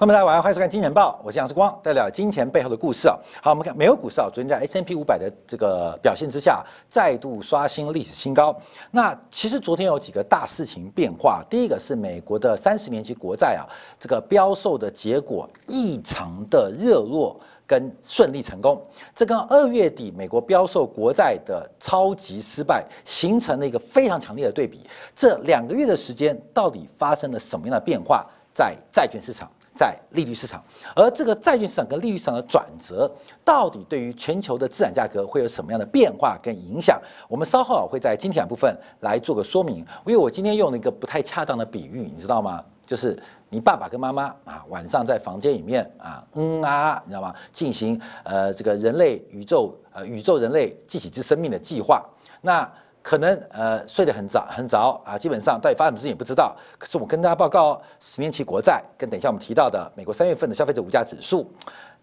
[0.00, 3.14] 那么大家晚上欢迎收看《金钱报》，我是杨世光，带来金钱背后的故事啊。
[3.42, 8.58] 好，我们看美国股市啊，昨天在 S M P 五百的这个表现之下，再度刷新历史新高。
[8.92, 13.68] 那其实昨天有几个大事情变化，第一个是美国的三十年期国债啊，
[13.98, 18.82] 这个标售的结果异常的热络跟顺利成功，
[19.14, 24.80] 这跟二月底美国标售国债的超级失败形成了一个非常强烈的对比。
[25.14, 28.26] 这两个月的时间到底发生了什么样的变化？
[28.54, 29.48] 在债券市场。
[29.74, 30.62] 在利率市场，
[30.94, 33.10] 而这个债券市场跟利率市场的转折，
[33.44, 37.00] 到底对于全球的资产价格会有什么样的变化跟影响？
[37.28, 39.76] 我们稍后啊会在今天部分来做个说明。
[39.78, 42.62] 因为我今天用了一个不太恰当的比喻，你知道吗？
[42.84, 43.16] 就是
[43.48, 47.34] 你爸爸跟妈妈啊，晚上在房间里面啊，嗯啊，你知道吗？
[47.52, 52.04] 进行呃这个人类宇宙呃宇宙人类记起之生命的计划，
[52.42, 52.70] 那。
[53.02, 56.54] 可能呃睡得很早很早啊，基本上到底发生什么事也不知道。
[56.78, 61.50] 可是我跟大家报告，十年期国债跟等一下我们提到的美国三月份的消费者物价指数，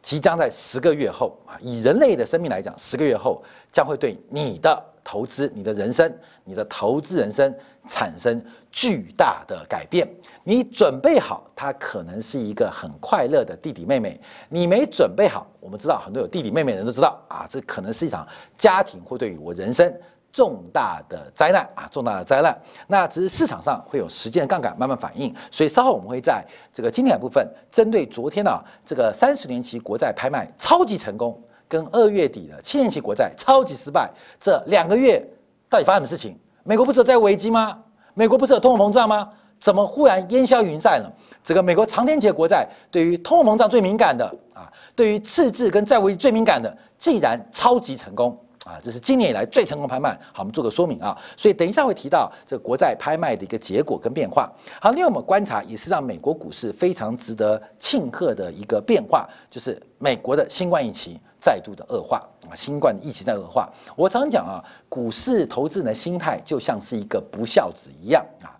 [0.01, 6.11] 即将在十个月后啊，以人类的生命来讲，十个月后将会对你的投资、你的人生、
[6.43, 7.53] 你的投资人生
[7.87, 10.07] 产生巨大的改变。
[10.43, 14.17] 你准备好，他可能是一个很快乐的弟弟妹妹；
[14.49, 18.25] 你没准备好，我们知道很多有弟弟妹妹的人都知道啊，这可能是一场
[18.57, 19.93] 家庭或对于我人生。
[20.37, 22.55] 重大的灾难啊，重大的灾难。
[22.85, 34.07] 那只是市场上会有时间的杠杆慢慢反应，所以稍后我们会在这个经典部分，针对昨天啊这个三十年期国债拍卖超级成功，跟二月底的七年期国债超级失败，
[34.39, 35.19] 这两个月
[35.67, 36.37] 到底发生什么事情？
[36.63, 37.75] 美国不是有债务危机吗？
[38.13, 39.27] 美国不是有通货膨胀吗？
[39.59, 41.11] 怎么忽然烟消云散了？
[41.43, 48.37] 这个美国长天期国债对于通货膨胀最敏感的啊，对于赤字跟债务最敏感的，既然超级成功。
[48.67, 50.13] 啊，这是今年以来最成功拍卖。
[50.33, 51.17] 好，我们做个说明啊。
[51.37, 54.51] 所以等一下会提到这个国债拍卖的一个结果跟变化。
[54.81, 63.69] 好，另外我们观察也是让美国股市非常值得庆贺的一个变化，就是美国的新冠疫情再度的恶化啊，新冠疫情在恶化。
[63.95, 68.51] 我常讲啊，股市投资人的心态就像是一个不孝子一样啊。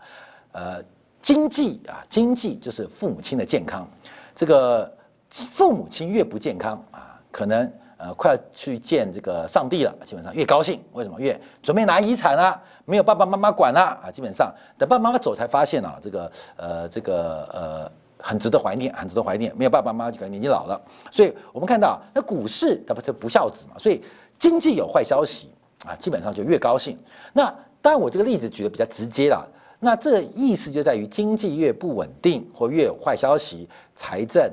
[0.53, 0.83] 呃，
[1.21, 3.85] 经济啊，经济就是父母亲的健康。
[4.33, 4.89] 这个
[5.29, 7.69] 父母亲越不健康啊，可能。
[7.97, 12.61] 呃，快要去见这个上帝了，基本上越高兴，为什么越准备拿遗产啊？
[12.85, 19.51] 没有爸爸妈妈管了啊，基本上等爸爸妈妈走才发现啊，这个呃这个呃很值得怀念，很值得怀念。
[19.57, 24.03] 没有爸爸妈妈就感觉年纪老了，所以我们看到那股市它不是不孝子嘛，所以
[24.37, 25.49] 经济有坏消息
[25.83, 26.95] 啊，基本上就越高兴。
[27.33, 27.45] 那
[27.81, 29.43] 当然我这个例子举的比较直接了，
[29.79, 34.47] 那这意思就在于经济越不稳定或越有坏消息，财政。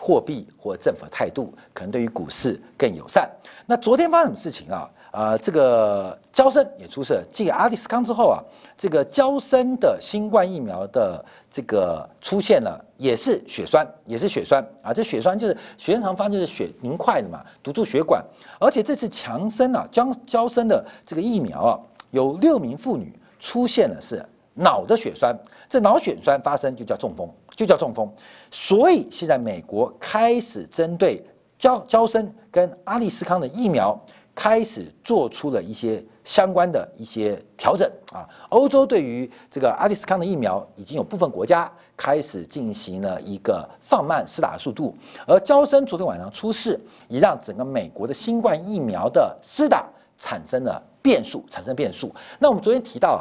[0.00, 3.30] 货币或政府的态度可能对于股市更友善。
[3.66, 4.90] 那昨天发生什么事情啊？
[5.12, 7.20] 呃，这个交生也出事。
[7.32, 8.38] 继阿利斯康之后啊，
[8.78, 14.92] 这个交生的新冠疫苗的这个出现了，也是血栓，也是血栓啊。
[14.92, 18.24] 这血栓就是血栓方就是血凝块的嘛，堵住血管。
[18.60, 21.80] 而且这次强生啊，交交生的这个疫苗啊，
[22.12, 24.24] 有六名妇女出现了是
[24.54, 25.36] 脑的血栓，
[25.68, 27.28] 这脑血栓发生就叫中风。
[27.60, 28.10] 就叫中风，
[28.50, 31.22] 所以现在美国开始针对
[31.58, 33.94] 焦焦生跟阿利斯康的疫苗，
[34.34, 38.26] 开始做出了一些相关的一些调整啊。
[38.48, 44.96] 欧洲对于这个阿利斯康的疫苗，已经有部分国家开始进行了一个放慢施打的速度，
[45.26, 52.10] 而焦生昨天晚上出事，也让整个美国的新冠疫苗的施打产生了变数，产生变数。
[52.38, 53.20] 那我们昨天提到啊，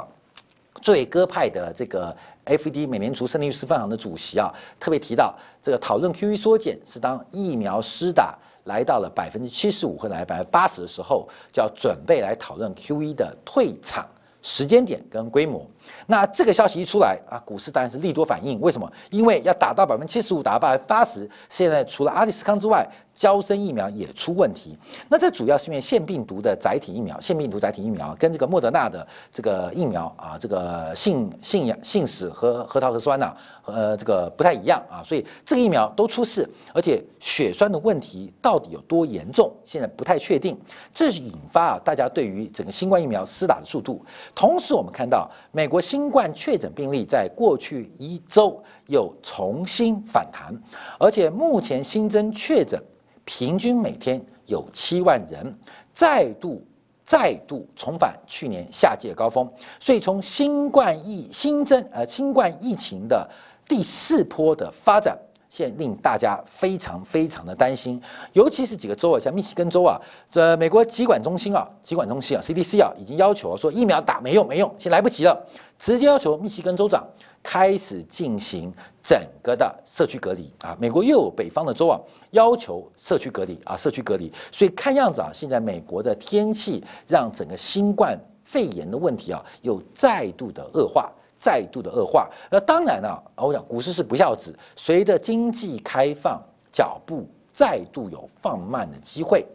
[0.82, 2.16] 最鸽派的这个。
[2.50, 2.88] F.D.
[2.88, 6.36] 美联储胜利师分行的主席啊，特别提到这个讨论 Q.E.
[6.36, 13.14] 缩减是当疫苗施打来到了百分之七十五或者百分之八十的时候，就要准备来讨论 Q.E.
[13.14, 14.08] 的退场
[14.41, 15.66] 时间点跟规模。
[16.08, 18.59] 那这个消息一出来啊，股市当然是利多反应。
[18.61, 18.91] 为什么？
[19.09, 22.87] 因为要打到百分之七十五，打到百分之八十，现在除了阿利斯康之外。
[23.20, 24.78] 交生疫苗也出问题，
[25.09, 33.35] 那这主要是因为腺病毒的载体疫苗，腺病毒载体疫苗跟这个莫德纳的这个疫苗啊，这个性性氧性死和核桃核酸呐，
[33.66, 40.58] 呃，这个不太一样啊，所以这个疫苗都出事，而且血栓的问题到底有多严重，现在不太确定，
[40.93, 44.02] 这是引发啊大家对于整个新冠疫苗施打的速度。
[44.34, 50.52] 同时，我们看到美美国新冠确诊病例在过去一周又重新反弹，
[50.98, 52.82] 而且目前新增确诊。
[53.24, 55.56] 平均每天有七万人，
[55.94, 56.66] 再度
[57.04, 59.48] 再度重返去年夏季的高峰，
[59.80, 63.30] 所以从新冠疫新增呃新冠疫情的
[63.68, 65.16] 第四波的发展，
[65.49, 67.99] 现令大家非常非常的担心，
[68.34, 69.99] 尤其是几个州啊，像密西根州啊，
[70.31, 75.35] 这美国疾管中心啊，疾管中心啊，CDC 啊，已经要求说疫苗打没用没用，现在来不及了，
[75.79, 77.03] 直接要求密西根州长
[77.41, 80.78] 开始进行整个的社区隔离啊。
[80.79, 81.99] 美国又有北方的州啊，
[82.29, 88.16] 要求社区隔离啊，社区隔离，所以看样子啊，现在美国的天气让整个新冠
[88.46, 91.11] 肺炎的问题啊，又再度的恶化。
[91.40, 96.40] 再度的恶化，那当然了，我讲股市是不孝子，随着经济开放
[96.72, 99.46] 脚步再度有放慢的机会，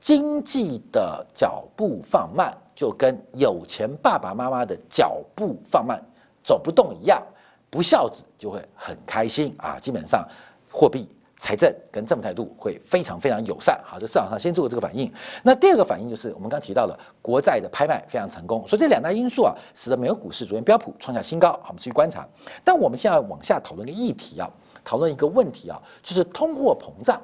[0.00, 6.02] 经济的脚步放慢，就跟有钱爸爸妈妈的脚步放慢
[6.42, 7.22] 走不动一样，
[7.68, 10.26] 不孝子就会很开心啊，基本上
[10.72, 11.06] 货币。
[11.38, 15.12] 财政跟政府态度会非常非常友善，好，这市场上先做这个反应。
[15.42, 21.52] 那第二个反应就是我们刚提到的国债的拍卖非常成功，所以这两大因素啊，使得美国股市昨天标普创下新高。
[21.62, 22.26] 好，我们继续观察。
[22.64, 24.50] 但我们现在往下讨论个议题啊，
[24.82, 27.20] 讨论一个问题啊，就是通货膨胀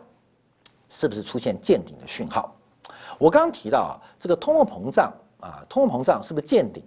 [0.91, 2.55] 是不是出现见顶的讯号？
[3.19, 5.11] 我刚刚提到啊，这个通货膨胀
[5.41, 6.82] 啊，通货膨胀是不是见顶？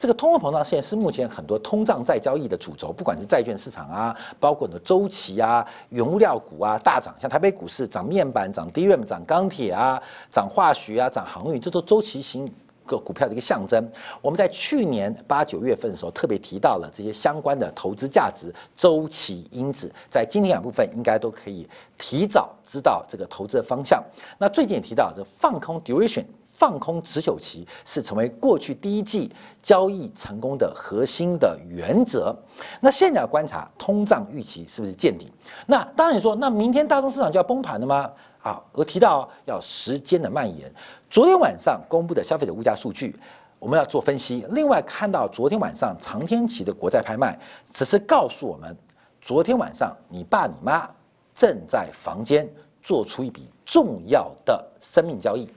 [0.00, 12.50] 这个通货膨胀现在是目前很多通胀再交易的主轴，不管是债券市场啊，包括你的周期啊、原物料股啊大涨，像台北股市涨面板、涨 DRAM、涨钢铁啊、涨化学啊、涨航运，这都周期型
[12.86, 13.86] 个股票的一个象征。
[14.22, 21.68] 我们在去年八九月份的时候特别提到了这些相关的投资价值周期因子，在今天两部分应该都可以
[21.98, 24.02] 提早知道这个投资的方向。
[24.38, 26.24] 那最近也提到这放空 duration。
[26.60, 32.36] 放空持久期是成为过去第一季交易成功的核心的原则。
[32.82, 35.26] 那现在观察通胀预期是不是见顶？
[35.66, 38.10] 那当然你说，那明天大宗市场就要崩盘了吗？
[38.42, 40.70] 啊，我提到要时间的蔓延。
[41.08, 43.18] 昨天晚上公布的消费者物价数据，
[43.58, 44.44] 我们要做分析。
[44.50, 47.38] 另外看到昨天晚上长天期的国债拍卖，
[47.72, 48.76] 只是告诉我们，
[49.22, 50.86] 昨天晚上你爸你妈
[51.32, 52.46] 正在房间
[52.82, 55.48] 做出一笔重要的生命交易。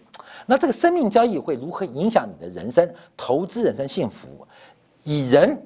[0.46, 4.48] 那这个生命交易会如何影响你的人生、投资人生幸福？
[5.04, 5.62] 以人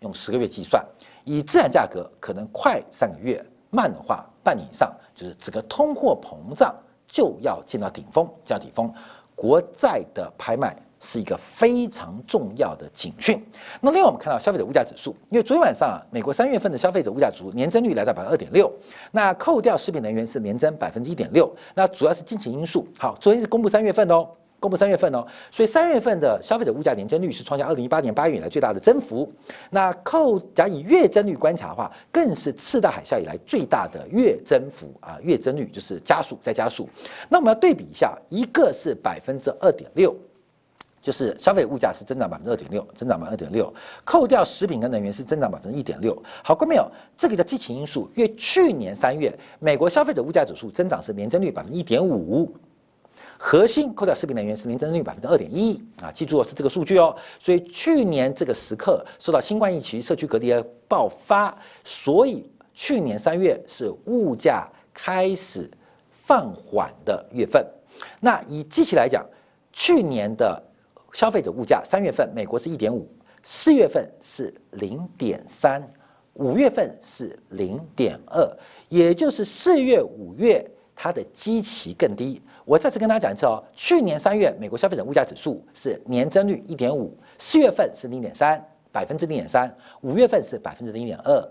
[0.00, 0.84] 用十个月计算，
[1.24, 6.74] 以资产价格可能快三个月，慢的话半年以上，就是整个通货膨胀
[7.08, 8.92] 就要见到顶峰，见到顶峰，
[9.34, 10.76] 国债的拍卖。
[11.06, 13.40] 是一个非常重要的警讯。
[13.80, 18.68] 那另外我们看到消费者物价指数，因为昨天晚上啊，美国三月份的消费者物价指数年增率来到百分之二点六，
[19.12, 22.84] 那扣掉食品能源是年增百分之一点六，那主要是经济因素。
[22.98, 29.32] 好，昨天是公布三月份哦，公布三月份哦，所以三月份的消费者物价年增率是创下二零一八年八月以来最大的增幅。
[29.70, 36.88] 那扣假以月增率观察的话，更是次大海啸以来最大的月增幅啊，月增率就是加速再加速。
[37.28, 40.12] 那我们要对比一下，一个是百分之二点六。
[41.06, 43.72] 就是消费物价是增长百分之二点六，增长百分之二点六，
[44.04, 46.20] 扣掉食品跟能源是增长百分之一点六。
[46.42, 46.90] 好，过没有？
[47.16, 52.52] 这个叫基情因素，因为去年三月美国消费者物价指数增长是年增率百分之一点五，
[53.38, 57.14] 核心扣掉食品能源是年增率百分之二点一啊，记住是这个数据哦。
[57.38, 65.70] 所以去年这个时刻受到新冠疫情社区隔离的爆发，所以去年三月是物价开始
[66.10, 67.64] 放缓的月份。
[68.18, 69.24] 那以机器来讲，
[69.72, 70.60] 去年的
[71.16, 73.08] 消费者物价三月份美国是一点五，
[73.42, 75.82] 四月份是零点三，
[76.34, 78.46] 五月份是零点二，
[78.90, 80.62] 也就是四月、五月
[80.94, 82.38] 它的基期更低。
[82.66, 91.42] 我再次跟大家讲一次哦，去年三月美国消费者物价指数是年增率一点五，四月份是零点三，百分之零点三，五月份是百分之零点二。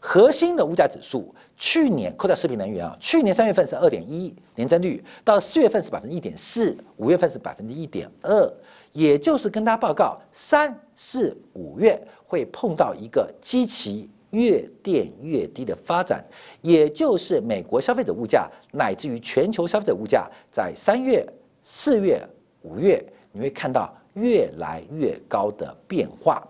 [0.00, 8.52] 核心的物价指数去年扣掉食品能源啊，去年三月份是二点一年增率，到四月份是百分之一点四，五月份是百分之一点二。
[8.94, 16.24] 也就是跟大家报告，三四五月会碰到一个基期越垫越低的发展，
[16.62, 21.26] 也就是美国消费者物价乃至于全球消费者物价在三月、
[21.64, 22.24] 四月、
[22.62, 26.40] 五月，你会看到越来越高的变化。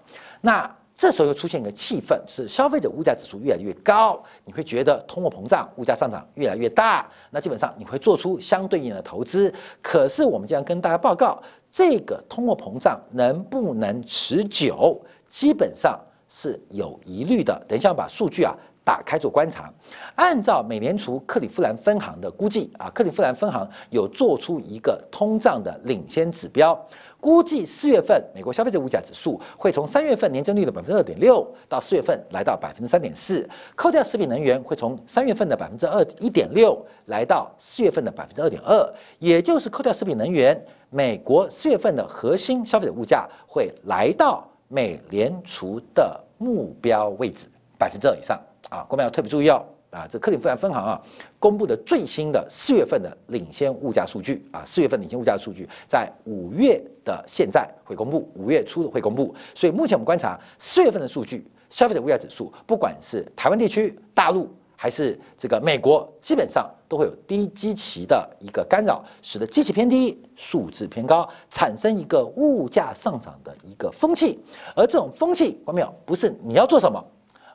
[0.42, 9.52] 那这时候又出现一个气氛，是消费者物价指数越来越高，你会觉得通货膨胀、物价上涨越来越大，那基本上你会做出相对应的投资。
[9.80, 11.42] 可是我们将跟大家报告。
[11.74, 14.96] 这个通货膨胀能不能持久，
[15.28, 17.60] 基本上是有疑虑的。
[17.66, 18.54] 等一下，把数据啊
[18.84, 19.68] 打开做观察。
[20.14, 26.80] 按照美联储克利夫兰分行的估计啊，克利夫兰分行有做出一个通胀的领先指标，
[27.24, 33.48] 估计四月份美国消费者物价指数会从三月份年增率的百分之二点六，到四月份来到百分之三点四。
[33.74, 40.54] 扣掉食品能源，会从三月份的百分之二一点六来到四月份的百分之二点二，也就是扣掉食品能源。
[40.90, 47.46] 美国四月份的核心消费者物价会来到美联储的目标位置
[47.78, 48.38] 百分之二以上
[48.68, 49.64] 啊，各位要特别注意哦，
[49.94, 51.00] 啊，这克里夫兰分行啊
[51.38, 59.32] 公布的最新的四月份的领先物价数据啊，四月份领先物价数据在五月的现在会公布，五月初会公布。
[59.54, 74.42] 所以目前我们观察四月份的数据，消费者物价指数，不管是台湾地区、大陆还是这个美国，基本上都会有低基期的一个干扰，使得基期偏低，数字偏高，产生一个物价上涨的一个风气。
[74.74, 75.94] 而这种风气，关没有？
[76.04, 77.00] 不是你要做什么，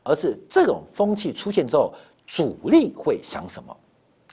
[0.04, 1.94] 而是这种风气出现之后。
[2.30, 3.76] 主力会想什么？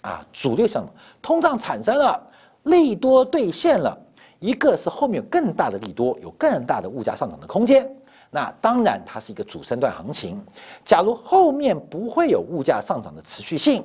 [0.02, 0.86] 啊，主力想
[1.22, 2.22] 通胀产生了，
[2.64, 3.98] 利多兑现了，
[4.38, 7.90] 一个是后面有更大的利多，有更大的物价上涨的空间。
[8.30, 10.38] 那当然，它是一个主升段行情。
[10.84, 13.82] 假如后面不会有物价上涨的持续性，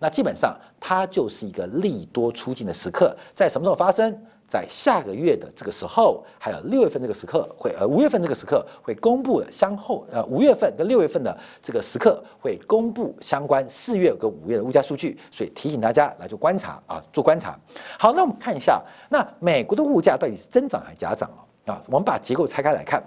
[0.00, 3.16] 那基本上它就是一个利多出尽的时刻。
[3.32, 4.20] 在什么时候发生？
[4.52, 17.58] 在下个月的这个时候，还有六月份这个时刻会，呃，五月份这个时刻会公布相后，呃，五月份跟六月份的这个时刻会公布相关四月跟五月的物价数据，所以提醒大家来做观察啊，做观察。
[17.98, 18.78] 好，那我们看一下，
[19.08, 21.72] 那美国的物价到底是增长还是假涨啊？
[21.72, 23.02] 啊，我们把结构拆开来看。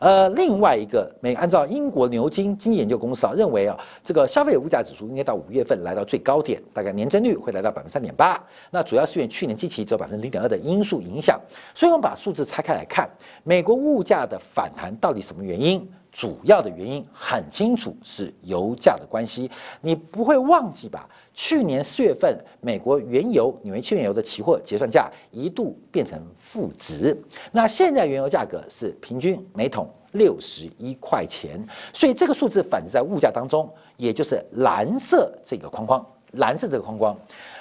[0.00, 8.42] 呃，另外一个，美按照英国牛津经济研究公司啊认为啊，这个消费物价指数应该到五月份来到最高点，大概年增率会来到百分之三点八。
[8.70, 11.38] 那主要是因为去年基期只有百分之零点二的因素影响。
[11.74, 13.06] 所以我们把数字拆开来看，
[13.44, 15.86] 美国物价的反弹到底什么原因？
[16.12, 19.50] 主要的原因很清楚，是油价的关系。
[19.80, 21.08] 你不会忘记吧？
[21.32, 27.16] 去年四月份，美国原油纽约轻原油的期货结算价一度变成负值。
[27.52, 37.16] 那现在原油价格是平均每桶六十一块钱，所以这个数字反映在物价当中，也就是蓝色这个框框，蓝色这个框框。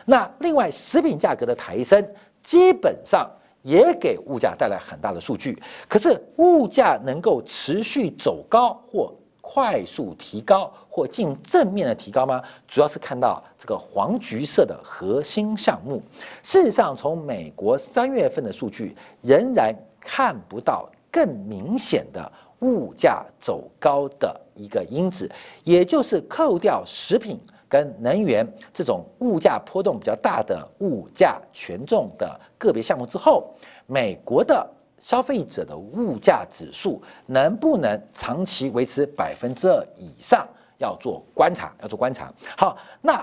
[0.05, 2.03] 那另外，食品价格的抬升，
[2.43, 3.29] 基本上。
[3.69, 5.55] 也给物价带来很大的数据，
[5.87, 12.41] 可是物价能够持续走高或快速提高或进正面的提高吗？
[12.67, 16.01] 主要是看到这个黄橘色的核心项目。
[16.41, 25.29] 事实上，从美国三月份的数据仍然看不到更明显的物价走高的一个因子，
[25.63, 27.39] 也就是扣掉食品。
[27.69, 33.53] 跟能源这种物价波动比较大的物价权重的个别项目之后，
[33.85, 40.45] 美国的消费者的物价指数能不能长期维持百分之二以上，
[40.79, 42.33] 要做观察，要做观察。
[42.57, 43.13] 好，那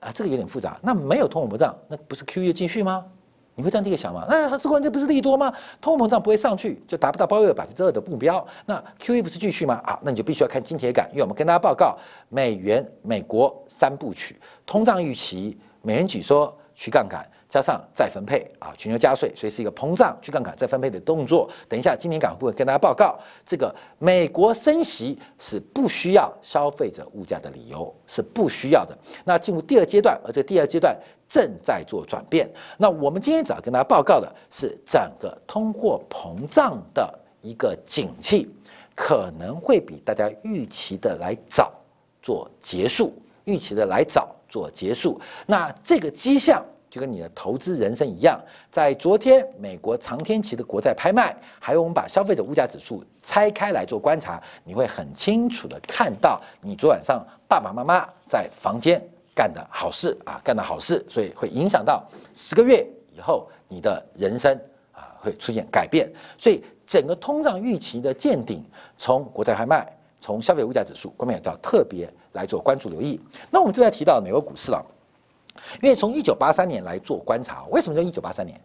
[0.00, 3.04] 啊这个有点复杂，那没有通货膨胀，那不是 Q E 继续吗？
[3.60, 4.24] 你会这样第一个想吗？
[4.26, 5.52] 那这关键不是利多吗？
[5.82, 8.44] 通货膨胀不会上去，就达不到包月百分之二的目标。
[8.64, 9.74] 那 Q E 不是继续吗？
[9.84, 11.94] 啊，那你就必须要看金铁杆，因为我们跟大家报告
[12.30, 17.26] 美元美国三部曲：通胀预期、美元指数、去杠杆。
[17.48, 21.50] 加上再分配啊，全球加税，所以是一个膨胀去杠杆再分配的动作。
[21.68, 28.96] 等一下，今年港部会跟大家报告，这个美国升息是不需要消费者物价的理由，是不需要的。
[29.24, 30.96] 那进入第二阶段，而这第二阶段
[31.28, 32.48] 正在做转变。
[32.78, 38.48] 那我们今天早要跟大家报告的是，整个通货膨胀的一个景气
[38.94, 41.72] 可能会比大家预期的来早
[42.22, 43.12] 做结束，
[43.42, 45.18] 预期的来早做结束。
[45.46, 46.62] 那这个迹象。
[46.90, 48.36] 就跟你的投资人生一样，
[48.68, 59.00] 在昨天美国长天期的国债拍卖，还有我们把消费者物价指数拆开来做观察，你会很清楚的看到，你昨晚上爸爸妈妈在房间
[59.36, 62.04] 干的好事啊，干的好事，所以会影响到
[62.34, 62.84] 十个月
[63.16, 64.52] 以后你的人生
[64.90, 66.12] 啊会出现改变。
[66.36, 68.64] 所以整个通胀预期的见顶，
[68.98, 73.20] 从国债拍卖，从消费物价指数，方面都要特别来做关注留意。
[73.50, 74.84] 那我们这边提到美国股市了。
[75.82, 78.58] 因为从一九八三年来做观察，为什么叫一九八三年？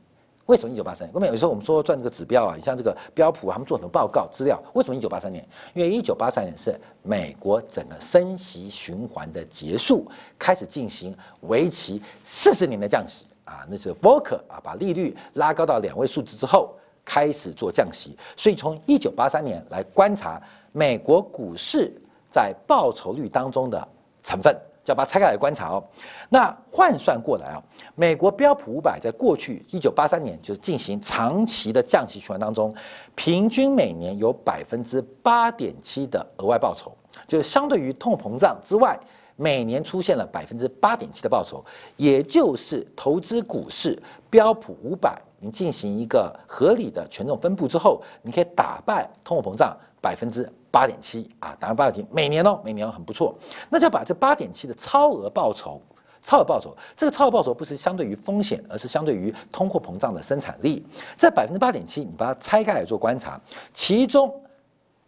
[0.45, 1.11] 为什么一九八三年？
[1.13, 5.45] 我们有时候我们说赚这个指标啊，你像这个标普，他们做很多报告资料，为什么一九八三年？
[5.73, 10.07] 因为一九八三年是美国整个升息循环的结束，
[10.37, 20.39] 开始进行为期四十年的降息啊，那是 Volcker 啊，把利率拉高到两位数字之后开始做降息，所以从一九八三年来观察
[20.71, 21.91] 美国股市
[22.35, 23.87] 在报酬率当中的
[24.21, 24.53] 成分。
[24.83, 25.83] 就要把它拆开来观察哦。
[26.29, 27.63] 那换算过来啊，
[27.95, 32.71] 美国标普五百在过去一九八三年就是进行长期的降息循环当中，
[33.15, 36.95] 平均每年有百分之八点七的额外报酬，
[37.27, 38.95] 就是相对于通膨胀之外，
[39.35, 41.65] 每年出现了百分之八点七的报酬，
[41.95, 43.99] 也就是投资股市
[44.29, 49.75] 标普五百，你进行一个合理的权重分布之后，你可以打败通货膨胀
[50.05, 50.47] 百分之。
[50.75, 53.33] 八点七啊，打个八点七，每年哦，每年很不错。
[53.69, 55.81] 那就要把这八点七的超额报酬，
[56.21, 60.85] 超额报酬，这个超额报酬不是相对于风险，而是相对于通货膨胀的生产力。
[61.15, 63.39] 这百分之八点七，你把它拆开来做观察，
[63.73, 64.29] 其中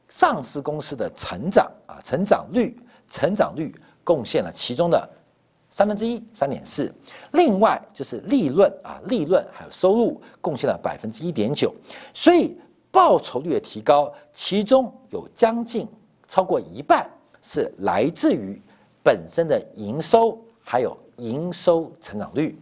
[0.08, 2.74] 上市公司的成长啊，成长率，
[3.10, 3.76] 成长率
[4.06, 5.10] 贡献了其中的
[5.70, 6.90] 三分之一，三点四。
[7.34, 11.76] 另外就是利润啊，利润还有收入贡献了百分之一点九。
[12.14, 12.58] 所以
[12.98, 15.88] 报酬率的提高，其中有将近
[16.28, 17.08] 超过一半
[17.44, 18.60] 是来自于
[19.04, 22.60] 本身的营收，还有营收成长率。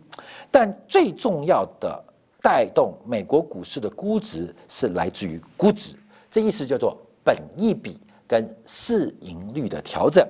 [0.51, 2.04] 但最重要的
[2.42, 5.96] 带动美国股市的估值是来自于估值，
[6.30, 10.27] 这意思叫做本益比跟市盈率的调整。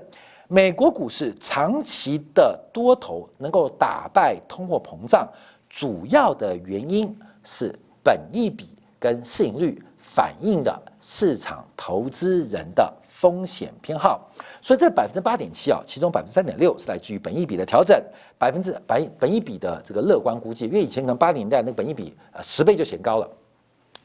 [0.47, 5.27] 美国股市长期的多头能够打败通货膨胀，
[5.67, 8.69] 主要的原因是本益比
[8.99, 9.81] 跟市盈率
[10.15, 14.29] 反映的市场投资人的风险偏好。
[14.61, 18.01] 所以这百分之八点七啊，其中百分之三点六是来自于本一比的调整，
[18.37, 23.29] 百分之百本一比的这个乐观估计，因为以前可能八零年代那个本一比呃十倍就显高了，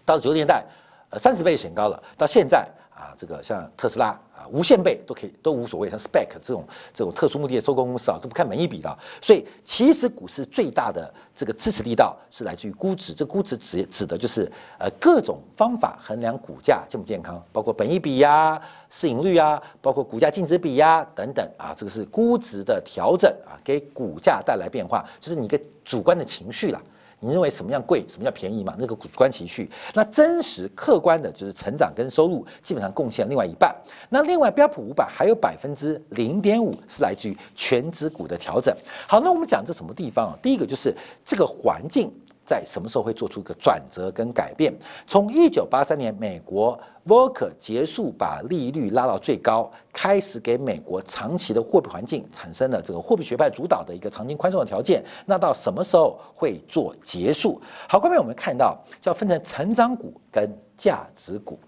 [0.05, 0.64] 到了九十年代
[1.11, 2.69] 呃三十倍显高了，到现在
[3.00, 4.45] 啊这个像特斯拉啊。
[4.50, 5.88] 无限倍都可以，都无所谓。
[5.88, 8.99] 像 Spec 这种这种特殊目的的收购公司啊，都不看本益比的。
[9.21, 13.12] 所以其实股市最大的这个支持力道是来自于估值。
[13.12, 21.75] 这估值指指的就是呃各种方法衡量股价健不健康，包括本益比呀、市盈率啊，包括股价净值比呀等等啊。
[21.76, 26.83] 这个是估值的调整啊，给股价带来变化，就是你一个主观的情绪了。
[27.20, 28.74] 你认为什么样贵，什么叫便宜嘛？
[28.78, 29.70] 那个主观情绪。
[29.94, 33.74] 那真实客观的就是成长跟收入基本上贡献另外一半。
[34.08, 38.74] 那另外标普五百还有百分之零点五是来自于全指股的调整。
[39.06, 40.38] 好，那我们讲这什么地方啊？
[40.42, 42.10] 第一个就是这个环境。
[42.44, 44.75] 在什么时候会做出一个转折跟改变？
[45.06, 55.02] 从一九八三年美国 v o l k e r 结束把利率拉到最高，开始给美国长期的货币环境产生了这个货币学派主导的一个长期宽松的条件。
[55.26, 57.61] 那到什么时候会做结束？
[57.88, 61.59] 好，后面我们看到就要分成成长股跟价值股。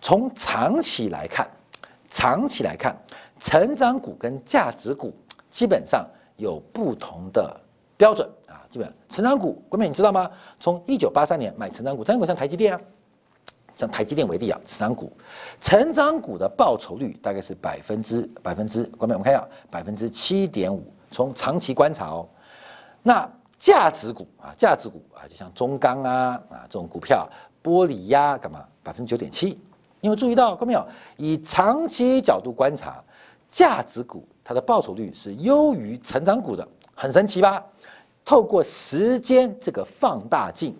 [0.00, 1.48] 从长期来看，
[2.08, 2.96] 长期来看，
[3.38, 5.14] 成长股跟价值股
[5.50, 7.54] 基本上有不同的
[7.96, 8.28] 标准。
[8.70, 10.30] 基本成长股，各位你知道吗？
[10.60, 12.80] 从一九八三年买成长股，成长股像台积电啊，
[13.74, 15.12] 像台积电为例啊，成长股，
[15.60, 20.84] 成长股的报酬率大概是百分之百分之，各位我们看一下，百分之七点五。
[21.10, 22.28] 从长期观察哦，
[23.02, 23.28] 那
[23.58, 27.28] 价值股啊，价值股啊，就像中钢啊啊这种股票，
[27.64, 29.58] 玻璃呀干嘛，百分之九点七。
[30.00, 30.86] 你有注意到，各位没有？
[31.16, 33.02] 以长期角度观察，
[33.50, 37.60] 价值股它的报酬率是优于成长股的，很神奇吧？
[38.24, 40.76] 透过时间这个放大镜，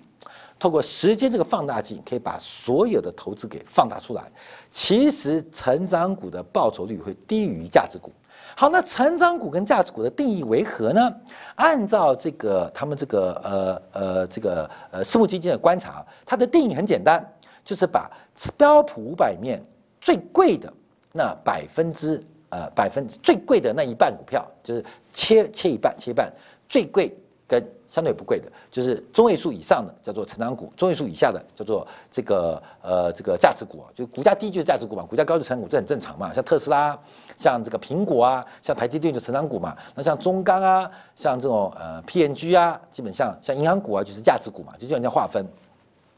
[0.59, 4.23] 透过时间这个放大镜，可以把所有的投资给放大出来。
[4.71, 8.13] 其实成长股的报酬率会低于价值股。
[8.57, 11.11] 好，那成长股跟价值股的定义为何呢？
[11.55, 17.25] 按照这个他们这个呃呃这个呃私募基金的观察，它的定义很简单，
[17.65, 18.11] 就是把
[18.57, 19.63] 标普五百面
[20.01, 20.71] 最贵的
[21.13, 26.31] 那百分之呃百分之最贵的那一半股票，就是切切一半切一半
[26.69, 27.17] 最贵。
[27.51, 36.33] 跟相对不贵的，就是中位数以上的叫做成长股，中位数以下的叫做这个呃这个价值股啊，就股价低就是价值股嘛，股价高就成长股，这很正常嘛。
[36.33, 36.97] 像特斯拉，
[37.37, 39.77] 像这个苹果啊，像台积电就成长股嘛。
[39.97, 45.45] 那像中钢啊，像这种呃 PNG 啊，基本上像银行股啊就是价值股嘛，就这样划分。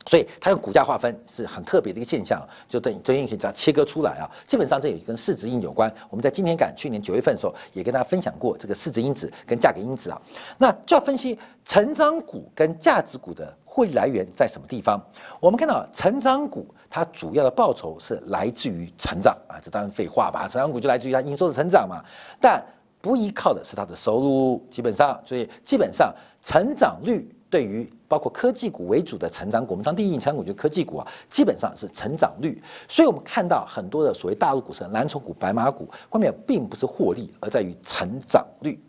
[0.05, 4.29] 所以它用股价划分是很特别的一个现象，就等于等于可以这样切割出来啊。
[4.47, 5.93] 基本上这也跟市值因有关。
[6.11, 10.21] 我们在今天赶去年九月份的时候也跟大家分享过这个市值因子跟价格因子啊。
[10.59, 15.01] 那就要分析成长股跟价值股的获利来源在什么地方。
[15.39, 20.49] 我们看到成长股它主要的报酬是来自于成长啊，这当然废话吧。
[20.49, 22.03] 成长股就来自于它营收的成长嘛，
[22.41, 22.61] 但
[23.01, 24.67] 不依靠的是它的收入。
[24.71, 26.13] 基本上，所以基本上
[26.43, 27.33] 成长率。
[27.53, 32.59] 对于包括科技股为主的成长股，我们常第一成长股就是科技股啊，基本上是成长率。
[32.89, 38.83] 所以我们看到很多的所谓大陆股神蓝筹股、白马股，关键并不是获利，而在于成长率。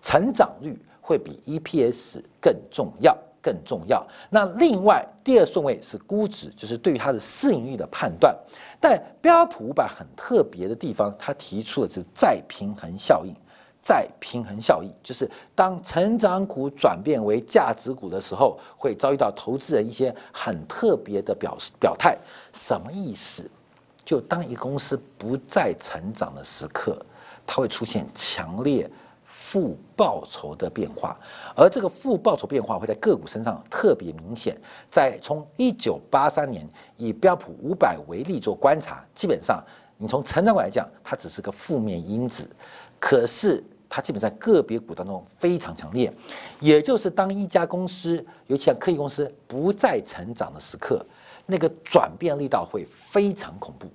[0.00, 4.02] 成长率会比 EPS 更重要，更重要。
[4.30, 8.34] 那另外第二顺位是估值，就是对于它的市盈率的判断。
[8.80, 13.34] 但标普五百很特别的地方，它提出的是再平衡效应。
[13.88, 22.14] 再平衡效益，就是当成长股转变为价值股的时候，会遭遇到投资人一些很特别的表示表态。
[22.52, 23.50] 什么意思？
[24.04, 27.00] 就当一个公司不再成长的时刻，
[27.46, 28.90] 它会出现强烈
[29.24, 31.18] 负报酬的变化，
[31.56, 34.54] 而这个负报酬变化会在个股身上特别明显。
[34.90, 39.64] 在从一九八三年以标普五百为例做观察，基本上
[39.96, 42.46] 你从成长股来讲，它只是个负面因子。
[43.00, 46.12] 可是它基本在个别股当中非常强烈，
[46.60, 51.04] 也就是当一家公司，尤其像科技公司不再成长的时刻，
[51.46, 53.88] 那个转变力道会非常恐怖，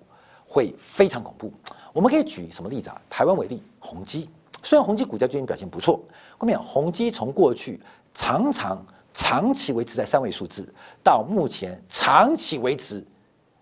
[0.48, 1.54] 会非常恐怖。
[1.94, 3.00] 我们可以举什么例子啊？
[3.10, 4.28] 台湾为例，宏基
[4.64, 6.02] 虽然宏基股价最近表现不错，
[6.38, 7.80] 后面宏基从过去
[8.16, 10.68] 常常长期维持在三位数字，
[11.04, 13.06] 到目前长期维持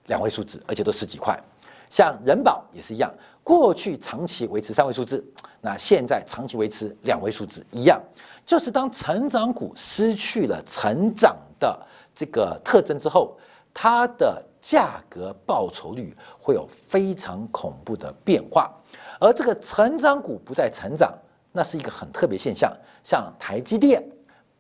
[0.06, 1.38] 两位数字，而且都十几块。
[1.90, 5.24] 像人保也是一样，过去长期维持三位数字，
[5.62, 8.02] 那现在长期维持两位数字一样，
[8.46, 11.80] 就是当成长股失去了成长的
[12.16, 13.38] 这个特征之后，
[13.74, 18.72] 它的价格报酬率会有非常恐怖的变化。
[19.20, 21.14] 而这个成长股不再成长，
[21.52, 22.72] 那是一个很特别现象，
[23.04, 24.04] 像台积电。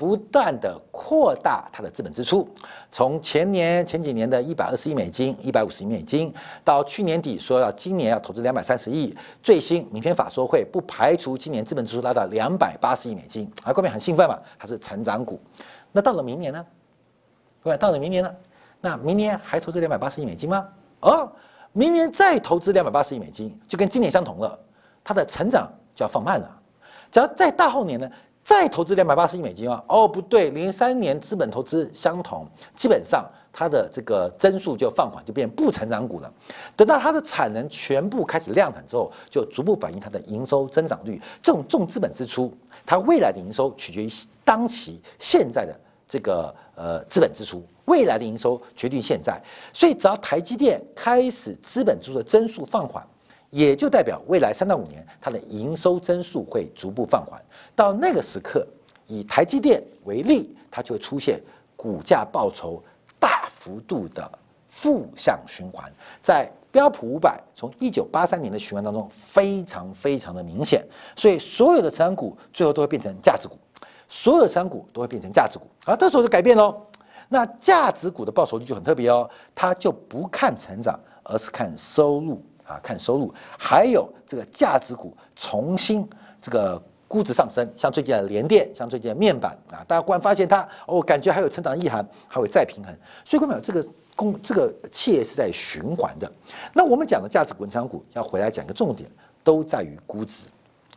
[0.01, 2.49] 不断的扩大它的资本支出，
[2.91, 6.33] 从前年前几年的一百二十亿美金、一百五十亿美金，
[6.63, 15.39] 到去年底说要今年要投资两百三十亿，最新明天法说会不排除今年资本支出拉到两百八十亿美金，啊，各位很兴奋嘛，它是成长股。
[15.91, 16.65] 那到了明年呢？
[17.61, 18.35] 各位到了明年呢？
[18.81, 20.67] 那明年还投资两百八十亿美金吗？
[21.01, 21.31] 哦，
[21.73, 24.57] 明年再投资两百八十亿美金，就跟今年相同了，
[25.03, 26.59] 它的成长就要放慢了。
[27.11, 28.09] 只要在大后年呢？
[28.43, 29.83] 再投资两百八十亿美金啊？
[29.87, 36.33] 哦，不对，零三年资本投资相同，基本上它的这个增速就放缓，就变不成长股了。
[36.75, 41.21] 等到它的产能全部开始量产之后，就逐步反映它的营收增长率。
[41.41, 42.51] 这种重资本支出，
[42.85, 44.09] 它未来的营收取决于
[44.43, 49.39] 当期现在的这个呃资本支出，未来的营收决定现在。
[49.71, 53.05] 所以，只要台积电开始资本支出的增速放缓。
[53.51, 57.39] 也就代表未来三到五年，它的营收增速会逐步放缓。
[57.75, 58.65] 到那个时刻，
[59.07, 61.39] 以台积电为例，它就会出现
[61.75, 62.81] 股价报酬
[63.19, 64.31] 大幅度的
[64.67, 65.91] 负向循环。
[66.21, 70.81] 在标普五百从一九八三年的循环当中，非常非常的明显。
[71.17, 73.57] 所以，所有的成长股最后都会变成价值股，
[74.07, 75.67] 所有的成长股都会变成价值股。
[75.83, 76.81] 啊，这时候就改变喽。
[77.27, 82.41] 那价值股的报酬率就很特别哦，它就不看成长，而是看收入。
[82.71, 86.07] 啊，看收入，还有这个价值股重新
[86.39, 92.95] 这个估值上升，像最近的联电，像最近的面板啊，大家忽然发现它哦，感觉还有成长意涵，还会再平衡。
[93.25, 96.31] 所以，各位朋友这个公这个企业是在循环的。
[96.73, 99.09] 那我们讲的价值股、成长股，要回来讲个重点，
[99.43, 100.47] 都在于估值，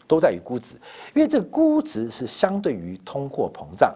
[0.07, 0.77] 都在于估值，
[1.15, 3.93] 因为这个估值是相对于通货膨胀，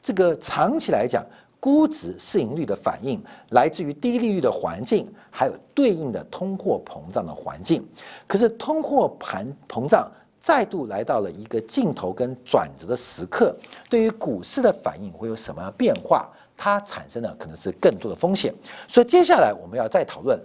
[0.00, 1.22] 这个长期来讲。
[1.60, 7.84] 估值市盈率的反应来自于低利率的环境，还有对应的通货膨胀的环境。
[8.26, 13.54] 可是通货膨膨胀再度来到了一个尽头跟转折的时刻，
[13.90, 16.28] 对于股市的反应会有什么变化？
[16.56, 18.54] 它产生的可能是更多的风险。
[18.86, 20.40] 所以接下来我们要再讨论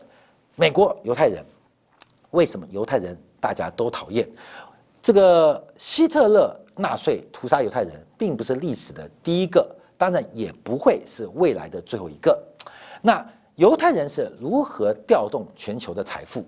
[0.56, 1.44] 美国犹太人
[2.32, 4.28] 为什么犹太人大家都讨厌
[5.02, 9.76] 这个希特勒纳粹屠杀犹太人，并不是历史的第一个。
[10.04, 12.38] 当然也不会是未来的最后一个。
[13.02, 16.44] 那犹太人是如何调动全球的财富？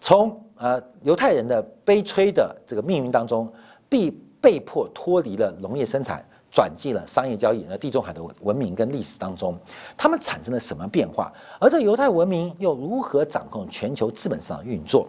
[0.00, 3.52] 从呃犹太人的悲催的这个命运当中，
[3.88, 4.08] 被
[4.40, 9.58] 被迫脱离了农业生产，转进了商业交易，那地中海的文明跟历史当中，
[9.96, 11.32] 他们产生了什么变化？
[11.58, 15.08] 而这犹太文明又如何掌控全球资本市场运作？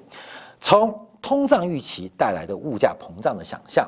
[0.60, 3.88] 从通胀预期带来的物价膨胀的想象。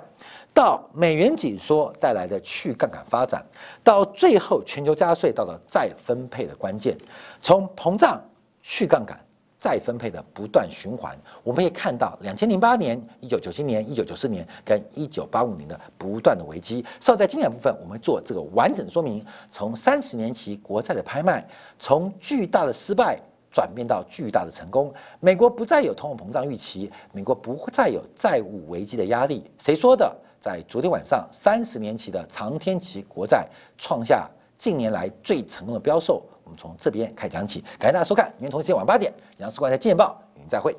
[0.56, 3.46] 到美元紧缩带来的去杠杆发展，
[3.84, 6.98] 到最后全球加税到了再分配的关键，
[7.42, 8.24] 从膨胀
[8.62, 9.20] 去杠杆
[9.60, 11.14] 再分配的不断循环，
[11.44, 16.86] 我们可以看到两千零八年、一九九七年、一九九四年跟一九八五年的不断的危机。
[17.02, 21.46] 稍在经典部分，我们做这个完整的说明，从三十年期国债的拍卖，
[21.78, 23.20] 从巨大的失败
[23.52, 29.44] 转变到巨大的成功，美国不再有通货膨胀预期，美国不会再有债务危机的压力。
[29.58, 30.16] 谁说的？
[30.46, 33.48] 在昨天晚上，三十年期的长天期国债
[33.80, 34.30] 创下
[34.60, 36.24] 近年来最成功的标售。
[36.44, 37.62] 我们从这边开始讲起。
[37.80, 40.78] 感谢大家收看，明天同一时间晚八点，杨思光在《见报》与您再会。